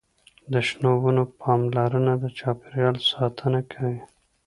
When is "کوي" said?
3.71-3.99